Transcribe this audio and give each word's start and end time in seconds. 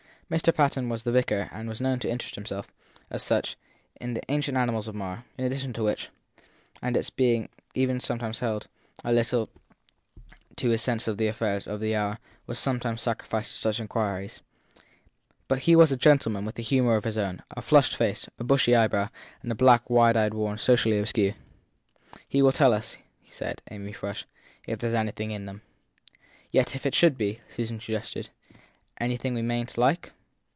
Mr. 0.39 0.55
Patten 0.55 0.87
was 0.87 1.03
the 1.03 1.11
vicar 1.11 1.49
and 1.51 1.67
was 1.67 1.81
known 1.81 1.99
to 1.99 2.09
interest 2.09 2.35
himself, 2.35 2.71
as 3.09 3.21
such, 3.21 3.57
in 3.99 4.13
the 4.13 4.23
ancient 4.31 4.57
annals 4.57 4.87
of 4.87 4.95
Marr; 4.95 5.25
in 5.37 5.43
addition 5.43 5.73
to 5.73 5.83
which 5.83 6.07
and 6.81 6.93
to 6.93 6.99
its 7.01 7.09
being 7.09 7.49
even 7.75 7.99
held 7.99 8.65
a 9.03 9.11
little 9.11 9.49
that 10.55 10.61
his 10.61 10.81
sense 10.81 11.09
of 11.09 11.17
the 11.17 11.27
affairs 11.27 11.67
of 11.67 11.81
the 11.81 11.93
hour 11.93 12.17
was 12.47 12.57
sometimes 12.57 13.01
sacrificed 13.01 13.51
to 13.51 13.57
such 13.57 13.81
inquiries 13.81 14.41
he 15.59 15.75
was 15.75 15.91
a 15.91 15.97
gentleman 15.97 16.45
with 16.45 16.57
a 16.57 16.61
humour 16.61 16.95
of 16.95 17.03
his 17.03 17.17
own, 17.17 17.43
a 17.51 17.61
flushed 17.61 17.97
face, 17.97 18.29
a 18.39 18.43
bushy 18.45 18.73
eyebrow, 18.73 19.09
and 19.43 19.51
a 19.51 19.53
black 19.53 19.89
wide 19.89 20.15
awake 20.15 20.33
worn 20.33 20.57
sociably 20.57 20.97
askew. 20.97 21.33
He 22.29 22.41
will 22.41 22.53
tell 22.53 22.71
us, 22.71 22.95
said 23.29 23.61
Amy 23.69 23.91
Frush, 23.91 24.23
if 24.65 24.79
there 24.79 24.91
s 24.91 24.95
anything 24.95 25.31
in 25.31 25.45
them.. 25.45 25.61
Yet 26.53 26.73
if 26.73 26.85
it 26.85 26.95
should 26.95 27.17
be/ 27.17 27.41
Susan 27.49 27.81
suggested, 27.81 28.29
anything 28.97 29.33
we 29.33 29.41
mayn 29.41 29.65
t 29.65 29.73
like? 29.75 30.13